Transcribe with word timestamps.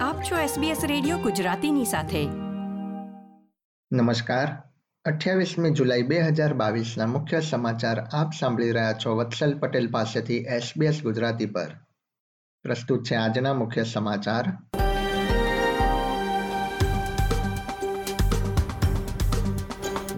આપ 0.00 0.22
છો 0.22 0.36
SBS 0.36 0.76
radio 0.86 1.18
ગુજરાતીની 1.18 1.84
સાથે. 1.84 2.26
નમસ્કાર. 3.92 4.62
અઠ્યાવીસમી 5.04 5.70
જુલાઈ 5.70 6.02
બે 6.02 6.20
હજાર 6.20 6.54
બાવીસના 6.54 7.06
મુખ્ય 7.06 7.40
સમાચાર 7.40 8.00
આપ 8.00 8.30
સાંભળી 8.40 8.70
રહ્યા 8.70 8.92
છો 8.92 9.16
વત્સલ 9.16 9.58
પટેલ 9.58 9.90
પાસેથી 9.90 10.36
SBS 10.36 11.00
ગુજરાતી 11.00 11.46
પર. 11.46 11.66
પ્રસ્તુત 12.62 13.04
છે 13.04 13.14
આજના 13.14 13.54
મુખ્ય 13.54 13.84
સમાચાર. 13.84 14.44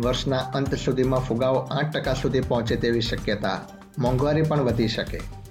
વર્ષના 0.01 0.39
અંત 0.39 0.75
સુધીમાં 0.75 1.21
ફુગાવો 1.21 1.59
આઠ 1.59 1.93
ટકા 1.93 2.15
સુધી 2.15 2.41
પહોંચે 2.41 2.77
તેવી 2.77 3.01
શક્યતા. 3.01 3.61
મોંઘવારી 3.99 4.43
પણ 4.43 4.61
વધી 4.61 4.89
શકે. 4.89 5.42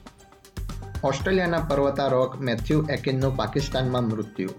ઓસ્ટ્રેલિયાના 1.04 1.60
પર્વતારોહક 1.60 2.40
મેથ્યુ 2.40 2.86
એકિનનું 2.90 3.38
પાકિસ્તાનમાં 3.38 4.04
મૃત્યુ. 4.04 4.50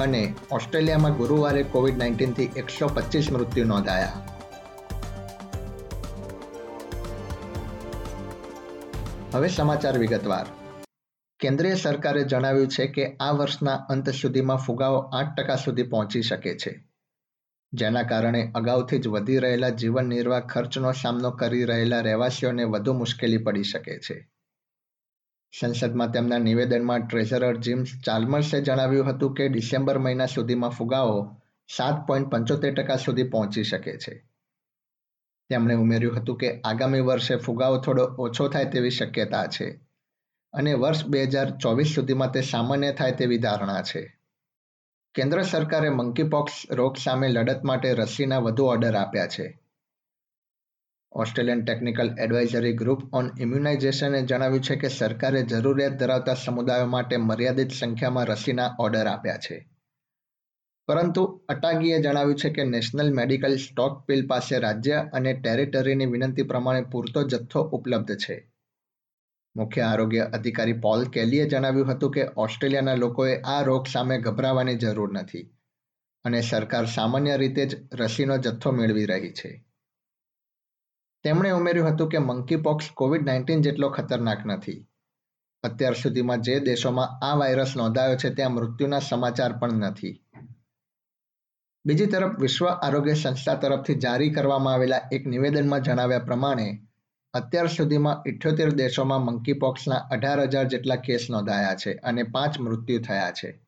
અને 0.00 0.34
ઓસ્ટ્રેલિયામાં 0.50 1.16
ગુરુવારે 1.16 1.62
કોવિડ 1.62 1.98
નાઇન્ટીનથી 1.98 2.44
એકસો 2.44 2.88
પચીસ 2.88 3.32
મૃત્યુ 3.32 3.64
નોંધાયા. 3.64 4.12
હવે 9.34 9.48
સમાચાર 9.48 9.98
વિગતવાર. 9.98 10.46
કેન્દ્રીય 11.40 11.74
સરકારે 11.74 12.24
જણાવ્યું 12.24 12.68
છે 12.68 12.86
કે 12.86 13.16
આ 13.20 13.30
વર્ષના 13.30 13.74
અંત 13.74 14.10
સુધીમાં 14.10 14.56
ફુગાવો 14.56 14.98
આઠ 14.98 15.36
ટકા 15.36 15.56
સુધી 15.56 15.82
પહોંચી 15.82 16.22
શકે 16.22 16.54
છે. 16.54 16.88
જેના 17.72 18.02
કારણે 18.02 18.52
અગાઉથી 18.54 18.98
જ 18.98 19.08
વધી 19.08 19.38
રહેલા 19.38 19.68
જીવન 19.68 20.06
નિર્વાહ 20.06 20.40
ખર્ચનો 20.40 20.92
સામનો 20.92 21.30
કરી 21.30 21.64
રહેલા 21.64 22.00
રહેવાસીઓને 22.00 22.64
વધુ 22.64 22.92
મુશ્કેલી 22.92 23.38
પડી 23.38 23.62
શકે 23.62 23.98
છે. 23.98 24.35
સંસદમાં 25.52 26.12
તેમના 26.12 26.38
નિવેદનમાં 26.38 27.06
ટ્રેઝરર 27.06 27.56
જિમ્સ 27.56 27.90
ચાલ્મર્સે 28.04 28.60
જણાવ્યું 28.60 29.06
હતું 29.06 29.34
કે 29.34 29.48
ડિસેમ્બર 29.48 29.98
મહિના 29.98 30.26
સુધીમાં 30.26 30.70
ફુગાવો 30.70 31.18
સાત 31.68 32.06
પોઈન્ટ 32.06 32.30
પંચોતેર 32.30 32.74
ટકા 32.74 32.96
સુધી 32.96 33.22
પહોંચી 33.22 33.64
શકે 33.64 33.96
છે. 33.96 34.24
તેમણે 35.50 35.74
ઉમેર્યું 35.74 36.16
હતું 36.16 36.36
કે 36.36 36.60
આગામી 36.64 37.00
વર્ષે 37.00 37.36
ફુગાવો 37.36 37.76
થોડો 37.76 38.04
ઓછો 38.18 38.48
થાય 38.48 38.64
તેવી 38.64 38.90
શક્યતા 38.90 39.46
છે 39.46 39.80
અને 40.52 40.74
વર્ષ 40.74 41.06
બે 41.06 41.24
હજાર 41.24 41.50
ચોવીસ 41.50 41.94
સુધીમાં 41.94 42.30
તે 42.30 42.40
સામાન્ય 42.40 42.92
થાય 42.92 43.12
તેવી 43.12 43.38
ધારણા 43.38 43.82
છે. 43.82 44.18
કેન્દ્ર 45.14 45.42
સરકારે 45.42 45.90
મંકીપોક્સ 45.90 46.52
રોગ 46.70 46.96
સામે 46.96 47.28
લડત 47.28 47.64
માટે 47.64 47.94
રસીના 47.94 48.38
વધુ 48.38 48.64
ઓર્ડર 48.64 48.96
આપ્યા 48.96 49.26
છે. 49.26 49.46
Australian 51.12 51.64
technical 51.64 52.14
advisory 52.18 52.72
group 52.72 53.14
on 53.14 53.30
ઇમ્યુનાઇઝેશને 53.40 54.22
જણાવ્યું 54.22 54.62
છે 54.62 54.76
કે 54.76 54.88
સરકારે 54.88 55.42
જરૂરિયાત 55.42 55.92
ધરાવતા 55.92 56.34
સમુદાયો 56.34 56.86
માટે 56.86 57.16
મર્યાદિત 57.16 57.70
સંખ્યામાં 57.70 58.26
રસીના 58.26 58.76
ઓર્ડર 58.78 59.06
આપ્યા 59.06 59.36
છે. 59.36 59.68
પરંતુ 60.86 61.40
અટાગીએ 61.48 62.02
જણાવ્યું 62.02 62.38
છે 62.38 62.50
કે 62.50 62.64
નેશનલ 62.64 63.14
મેડિકલ 63.14 63.56
સ્ટોક 63.56 64.06
બિલ 64.08 64.26
પાસે 64.26 64.58
રાજ્ય 64.58 65.10
અને 65.12 65.32
ટેરિટરીની 65.32 66.06
વિનંતી 66.06 66.42
પ્રમાણે 66.42 66.82
પૂરતો 66.82 67.22
જથ્થો 67.22 67.60
ઉપલબ્ધ 67.62 68.16
છે. 68.16 68.52
મુખ્ય 69.56 69.80
આરોગ્ય 69.80 70.20
અધિકારી 70.20 70.72
પોલ 70.72 71.04
કેલીએ 71.04 71.48
જણાવ્યું 71.48 71.92
હતું 71.92 72.10
કે 72.10 72.26
ઓસ્ટ્રેલિયાના 72.36 72.94
લોકોએ 72.94 73.40
આ 73.40 73.62
રોગ 73.62 73.86
સામે 73.86 74.18
ગભરાવાની 74.18 74.74
જરૂર 74.74 75.12
નથી 75.12 75.50
અને 76.24 76.40
સરકાર 76.40 76.86
સામાન્ય 76.86 77.36
રીતે 77.36 77.66
જ 77.66 77.88
રસીનો 77.92 78.38
જથ્થો 78.38 78.70
મેળવી 78.70 79.04
રહી 79.04 79.32
છે. 79.32 79.65
તેમણે 81.26 81.50
ઉમેર્યું 81.50 81.94
હતું 81.94 82.08
કે 82.08 82.18
મંકીપોક્સ 82.18 82.90
કોવિડ 82.94 83.24
નાઇન્ટીન 83.24 83.60
જેટલો 83.60 83.88
ખતરનાક 83.88 84.46
નથી. 84.46 84.86
અત્યાર 85.62 85.92
સુધીમાં 85.92 86.40
જે 86.40 86.60
દેશોમાં 86.60 87.26
આ 87.26 87.34
વાયરસ 87.34 87.76
નોંધાયો 87.76 88.16
છે, 88.16 88.30
ત્યાં 88.30 88.52
મૃત્યુના 88.52 88.98
સમાચાર 88.98 89.58
પણ 89.58 89.72
નથી. 89.72 90.22
બીજી 91.86 92.06
તરફ 92.06 92.38
વિશ્વ 92.40 92.66
આરોગ્ય 92.66 93.14
સંસ્થા 93.14 93.54
તરફથી 93.54 93.94
જારી 93.94 94.30
કરવામાં 94.30 94.74
આવેલા 94.74 95.08
એક 95.12 95.26
નિવેદનમાં 95.26 95.80
જણાવ્યા 95.80 96.18
પ્રમાણે, 96.18 96.82
અત્યાર 97.34 97.66
સુધીમાં 97.66 98.22
ઇઠ્યોતેર 98.26 98.70
દેશોમાં 98.70 99.24
મંકીપોક્સના 99.24 99.96
અઢાર 99.96 100.40
હજાર 100.40 100.64
જેટલા 100.64 100.96
કેસ 100.96 101.30
નોંધાયા 101.30 101.74
છે 101.74 101.92
અને 101.92 102.22
પાંચ 102.22 102.60
મૃત્યુ 102.60 102.98
થયા 102.98 103.30
છે. 103.30 103.65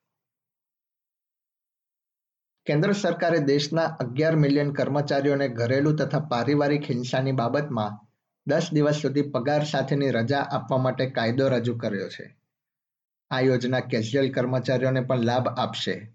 કેન્દ્ર 2.69 2.93
સરકારે 2.93 3.39
દેશના 3.39 3.83
અગિયાર 3.83 4.37
મિલિયન 4.37 4.73
કર્મચારીઓને 4.73 5.49
ઘરેલું 5.49 5.97
તથા 5.97 6.19
પારિવારિક 6.19 6.91
હિંસાની 6.91 7.33
બાબતમાં 7.33 7.99
દસ 8.47 8.69
દિવસ 8.73 8.95
સુધી 8.95 9.23
પગાર 9.23 9.65
સાથેની 9.65 10.11
રજા 10.11 10.39
આપવા 10.39 10.79
માટે 10.79 11.11
કાયદો 11.11 11.49
રજૂ 11.49 11.77
કર્યો 11.77 12.09
છે. 12.09 12.37
આ 13.31 13.41
યોજના 13.41 13.81
કેઝ્યુઅલ 13.81 14.31
કર્મચારીઓને 14.31 15.01
પણ 15.01 15.19
લાભ 15.19 15.49
આપશે. 15.49 16.15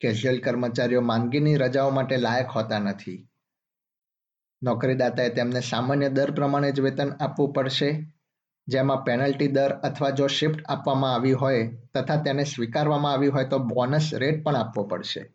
કેઝ્યુઅલ 0.00 0.38
કર્મચારીઓ 0.38 1.00
માંદગીની 1.00 1.56
રજાઓ 1.56 1.90
માટે 1.90 2.16
લાયક 2.16 2.46
હોતા 2.46 2.78
નથી. 2.78 3.28
નોકરીદાતાએ 4.62 5.28
તેમને 5.28 5.60
સામાન્ય 5.60 6.08
દર 6.08 6.30
પ્રમાણે 6.30 6.72
જ 6.72 6.80
વેતન 6.80 7.12
આપવું 7.20 7.52
પડશે, 7.52 8.14
જેમાં 8.68 9.04
પેનલ્ટી 9.04 9.48
દર 9.48 9.72
અથવા 9.72 10.10
જો 10.10 10.26
શિફ્ટ 10.26 10.66
આપવામાં 10.68 11.14
આવી 11.14 11.32
હોય 11.32 11.68
તથા 11.94 12.16
તેને 12.16 12.44
સ્વીકારવામાં 12.44 13.12
આવી 13.12 13.28
હોય 13.28 13.44
તો 13.44 13.58
બોનસ 13.58 14.14
રેટ 14.14 14.44
પણ 14.44 14.56
આપવો 14.56 14.84
પડશે. 14.84 15.32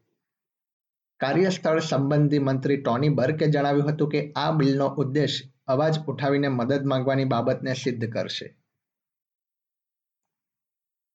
કાર્યસ્થળ 1.19 1.79
સંબંધી 1.79 2.39
મંત્રી 2.39 2.77
ટોની 2.77 3.09
બર્કે 3.09 3.47
જણાવ્યું 3.47 3.89
હતું 3.89 4.09
કે 4.09 4.31
આ 4.31 4.51
બિલનો 4.51 4.87
ઉદ્દેશ 4.87 5.41
અવાજ 5.67 5.99
ઉઠાવીને 5.99 6.47
મદદ 6.47 6.85
માંગવાની 6.85 7.25
બાબતને 7.25 7.73
સિદ્ધ 7.73 8.11
કરશે. 8.11 8.57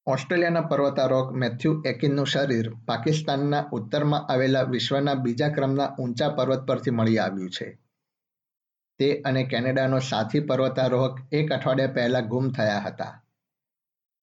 ઓસ્ટ્રેલિયાના 0.07 0.61
પર્વતારોહક 0.61 1.33
મેથ્યુ 1.33 1.83
એકિનનું 1.87 2.27
શરીર 2.27 2.75
પાકિસ્તાનના 2.75 3.69
ઉત્તરમાં 3.73 4.33
આવેલા 4.33 4.63
વિશ્વના 4.63 5.15
બીજા 5.15 5.49
ક્રમના 5.49 5.97
ઊંચા 5.99 6.29
પર્વત 6.29 6.67
પરથી 6.67 6.91
મળી 6.91 7.19
આવ્યું 7.19 7.51
છે. 7.51 7.79
તે 8.99 9.21
અને 9.21 9.45
કેનેડાનો 9.45 9.99
સાથી 9.99 10.41
પર્વતારોહક 10.41 11.21
એક 11.33 11.53
અઠવાડિયા 11.53 11.89
પહેલા 11.89 12.21
ગુમ 12.21 12.51
થયા 12.51 12.79
હતા. 12.79 13.25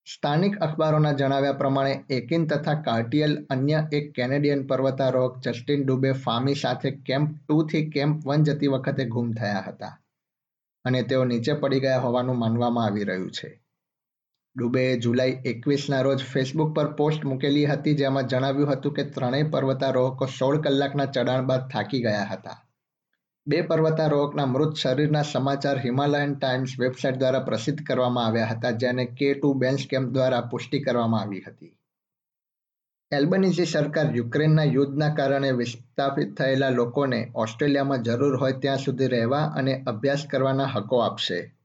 સ્થાનિક 0.09 0.55
અખબારોના 0.57 1.13
જણાવ્યા 1.13 1.53
પ્રમાણે, 1.53 2.03
એકિન 2.09 2.45
તથા 2.47 2.73
કાર્ટિયલ 2.81 3.33
અન્ય 3.49 3.79
એક 3.91 4.05
કેનેડિયન 4.13 4.61
પર્વતારોહક 4.67 5.33
જસ્ટિન 5.39 5.83
ડુબે 5.83 6.11
ફામી 6.23 6.53
સાથે 6.53 6.91
કેમ્પ 6.91 7.35
ટુ 7.37 7.57
થી 7.63 7.89
કેમ્પ 7.89 8.27
વન 8.27 8.43
જતી 8.43 8.67
વખતે 8.67 9.05
ગુમ 9.05 9.33
થયા 9.33 9.65
હતા 9.67 9.91
અને 10.85 11.01
તેઓ 11.03 11.25
નીચે 11.25 11.53
પડી 11.53 11.79
ગયા 11.79 11.99
હોવાનું 11.99 12.37
માનવામાં 12.37 12.85
આવી 12.85 13.03
રહ્યું 13.03 13.29
છે. 13.31 13.49
ડુબેએ 14.55 14.97
જુલાઈ 14.97 15.35
એકવીસના 15.45 16.01
રોજ 16.01 16.23
ફેસબુક 16.23 16.73
પર 16.75 16.89
પોસ્ટ 16.93 17.23
મૂકેલી 17.23 17.65
હતી, 17.65 17.95
જેમાં 17.95 18.27
જણાવ્યું 18.27 18.71
હતું 18.71 18.93
કે 18.93 19.03
ત્રણેય 19.03 19.43
પર્વતારોહકો 19.43 20.25
સોળ 20.39 20.57
કલાકના 20.57 21.05
ચડાણ 21.05 21.45
બાદ 21.45 21.69
થાકી 21.71 22.01
ગયા 22.01 22.23
હતા. 22.23 22.57
બે 23.47 23.61
પર્વતારોહકના 23.61 24.45
મૃત 24.45 24.75
શરીરના 24.75 25.21
સમાચાર 25.21 25.77
હિમાલયન 25.77 26.33
ટાઈમ્સ 26.33 26.79
વેબસાઇટ 26.79 27.19
દ્વારા 27.19 27.39
પ્રસિદ્ધ 27.39 27.83
કરવામાં 27.83 28.25
આવ્યા 28.25 28.45
હતા, 28.45 28.71
જેને 28.71 29.05
કે 29.05 29.33
ટુ 29.33 29.53
બેન્સ 29.53 29.85
કેમ્પ 29.87 30.13
દ્વારા 30.13 30.41
પુષ્ટિ 30.41 30.79
કરવામાં 30.79 31.21
આવી 31.21 31.41
હતી. 31.47 31.77
એલ્બનીઝી 33.11 33.65
સરકાર 33.65 34.15
યુક્રેનના 34.15 34.63
યુદ્ધના 34.63 35.09
કારણે 35.09 35.51
વિસ્થાપિત 35.51 36.35
થયેલા 36.37 36.69
લોકોને 36.69 37.31
ઓસ્ટ્રેલિયામાં 37.35 38.03
જરૂર 38.03 38.37
હોય 38.37 38.51
ત્યાં 38.51 38.77
સુધી 38.77 39.07
રહેવા 39.07 39.43
અને 39.43 39.83
અભ્યાસ 39.87 40.25
કરવાના 40.31 40.65
હકો 40.65 40.99
આપશે. 40.99 41.55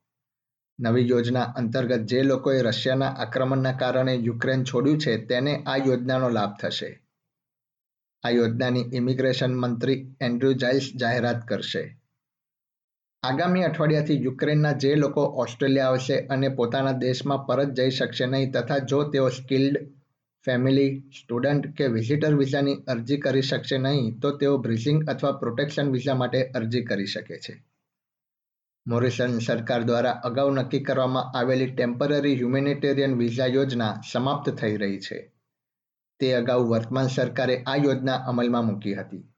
નવી 0.81 1.09
યોજના 1.09 1.43
અંતર્ગત 1.43 2.07
જે 2.07 2.23
લોકોએ 2.23 2.63
રશિયાના 2.63 3.07
આક્રમણના 3.07 3.73
કારણે 3.73 4.15
યુક્રેન 4.15 4.65
છોડ્યું 4.65 4.99
છે, 4.99 5.27
તેને 5.27 5.63
આ 5.67 5.77
યોજનાનો 5.77 6.29
લાભ 6.29 6.57
થશે. 6.61 7.04
આ 8.25 8.31
યોજનાની 8.31 8.85
ઇમિગ્રેશન 8.93 9.55
મંત્રી 9.55 10.17
એન્ડ્રુ 10.21 10.53
જાઇલ્સ 10.53 10.93
જાહેરાત 10.97 11.49
કરશે. 11.49 11.99
આગામી 13.23 13.63
અઠવાડિયાથી 13.63 14.23
યુક્રેનના 14.23 14.73
જે 14.73 14.95
લોકો 14.95 15.23
ઓસ્ટ્રેલિયા 15.23 15.87
આવશે 15.87 16.17
અને 16.19 16.49
પોતાના 16.49 16.93
દેશમાં 16.93 17.47
પરત 17.47 17.69
જઈ 17.69 17.91
શકશે 17.91 18.27
નહીં 18.27 18.53
તથા 18.53 18.79
જો 18.79 19.05
તેઓ 19.05 19.29
સ્કિલ્ડ 19.29 19.77
ફેમિલી, 20.47 21.03
સ્ટુડન્ટ 21.21 21.67
કે 21.77 21.87
વિઝિટર 21.87 22.35
વિઝાની 22.35 22.75
અરજી 22.75 23.17
કરી 23.17 23.43
શકશે 23.43 23.79
નહીં, 23.79 24.21
તો 24.21 24.31
તેઓ 24.31 24.59
બ્રિઝિંગ 24.59 25.09
અથવા 25.09 25.33
પ્રોટેક્શન 25.33 25.91
વિઝા 25.91 26.15
માટે 26.15 26.43
અરજી 26.43 26.85
કરી 26.85 27.07
શકે 27.07 27.39
છે. 27.39 27.65
મોરિસન 28.87 29.39
સરકાર 29.39 29.83
દ્વારા 29.83 30.11
અગાઉ 30.11 30.51
નક્કી 30.51 30.81
કરવામાં 30.81 31.39
આવેલી 31.39 31.67
ટેમ્પરરી 31.67 32.35
હ્યુમેનિટેરિયન 32.35 33.15
વિઝા 33.15 33.47
યોજના 33.47 34.01
સમાપ્ત 34.13 34.51
થઈ 34.51 34.77
રહી 34.77 34.99
છે. 34.99 35.34
તે 36.21 36.35
અગાઉ 36.35 36.69
વર્તમાન 36.71 37.07
સરકારે 37.07 37.63
આ 37.63 37.77
યોજના 37.77 38.15
અમલમાં 38.15 38.67
મૂકી 38.67 38.95
હતી. 38.95 39.31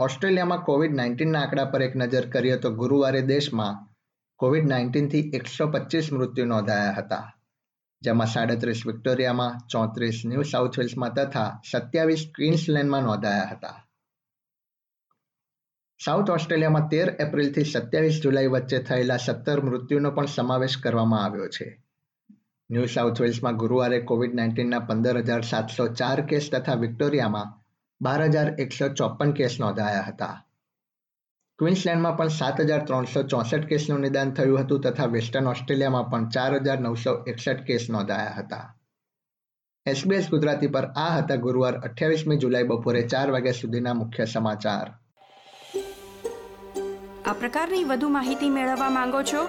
ઓસ્ટ્રેલિયામાં 0.00 0.62
કોવિડ 0.62 0.94
નાઇન્ટીનના 0.94 1.40
આંકડા 1.40 1.64
પર 1.64 1.82
એક 1.82 1.96
નજર 1.96 2.30
કરીએ 2.30 2.56
તો 2.56 2.70
ગુરુવારે 2.70 3.22
દેશમાં 3.22 3.88
કોવિડ 4.36 4.68
નાઇન્ટીનથી 4.68 5.30
એકસો 5.34 5.66
પચીસ 5.66 6.12
મૃત્યુ 6.12 6.46
નોંધાયા 6.46 6.92
હતા, 6.92 7.32
જેમાં 8.02 8.26
સાડત્રીસ 8.26 8.86
વિક્ટોરિયામાં, 8.86 9.58
ચોત્રીસ 9.68 10.22
ન્યૂ 10.24 10.42
સાઉથ 10.42 10.78
વેલ્સમાં 10.78 11.14
તથા 11.14 11.60
સત્યાવીસ 11.70 12.30
ક્વીન્સલેન્ડમાં 12.34 13.02
નોંધાયા 13.02 13.44
હતા. 13.44 13.88
સાઉથ 16.04 16.30
ઓસ્ટ્રેલિયામાં 16.30 16.88
તેર 16.88 17.16
એપ્રિલથી 17.20 17.64
સત્યાવીસ 17.64 18.20
જુલાઈ 18.22 18.46
વચ્ચે 18.46 18.78
થયેલા 18.78 19.16
સત્તર 19.16 19.60
મૃત્યુનો 19.60 20.10
પણ 20.10 20.26
સમાવેશ 20.26 20.76
કરવામાં 20.82 21.24
આવ્યો 21.24 21.48
છે. 21.48 21.85
ન્યૂ 22.70 22.86
સાઉથ 22.86 23.20
વેલ્સમાં 23.20 23.56
ગુરુવારે 23.56 24.00
કોવિડ 24.00 24.32
નાઇન્ટીનના 24.34 24.80
પંદર 24.80 25.18
હજાર 25.26 25.42
સાતસો 25.42 25.84
ચાર 25.88 26.22
કેસ 26.22 26.50
તથા 26.50 26.74
વિક્ટોરિયામાં 26.74 27.52
બાર 28.00 28.22
હજાર 28.28 28.48
એકસો 28.58 28.88
ચોપન 28.88 29.32
કેસ 29.32 29.60
નોંધાયા 29.60 30.02
હતા. 30.02 30.42
ક્વિન્સલેન્ડમાં 31.58 32.16
પણ 32.16 32.28
સાત 32.28 32.58
હજાર 32.60 32.82
ત્રણસો 32.86 33.22
ચોસઠ 33.22 33.68
કેસનું 33.68 34.00
નિદાન 34.00 34.32
થયું 34.32 34.60
હતું 34.62 34.80
તથા 34.80 35.12
વેસ્ટર્ન 35.12 35.46
ઓસ્ટ્રેલિયામાં 35.46 36.10
પણ 36.10 36.28
ચાર 36.28 36.58
હજાર 36.64 36.80
નવસો 36.80 37.14
એકસઠ 37.26 37.62
કેસ 37.64 37.90
નોંધાયા 37.90 38.34
હતા. 38.38 38.74
એસબીએસ 39.86 40.30
ગુજરાતી 40.30 40.68
પર 40.68 40.88
આ 40.96 41.10
હતા 41.18 41.36
ગુરુવાર 41.36 41.74
અઠ્યાવીસમી 41.74 42.36
જુલાઈ 42.36 42.64
બપોરે 42.64 43.02
ચાર 43.02 43.32
વાગ્યા 43.32 43.52
સુધીના 43.52 43.94
મુખ્ય 43.94 44.24
સમાચાર. 44.24 44.88
આ 47.24 47.32
પ્રકારની 47.32 47.84
વધુ 47.84 48.08
માહિતી 48.08 48.50
મેળવવા 48.50 48.90
માંગો 48.90 49.22
છો 49.22 49.48